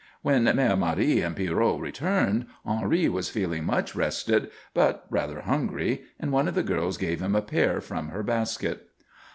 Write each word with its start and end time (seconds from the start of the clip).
When 0.23 0.45
Mère 0.45 0.79
Marie 0.79 1.21
and 1.21 1.35
Pierrot 1.35 1.79
returned, 1.79 2.47
Henri 2.65 3.07
was 3.07 3.29
feeling 3.29 3.65
much 3.65 3.95
rested 3.95 4.49
but 4.73 5.05
rather 5.11 5.41
hungry, 5.41 6.05
and 6.19 6.31
one 6.31 6.47
of 6.47 6.55
the 6.55 6.63
girls 6.63 6.97
gave 6.97 7.19
him 7.21 7.35
a 7.35 7.41
pear 7.43 7.79
from 7.81 8.07
her 8.09 8.23
basket. 8.23 8.87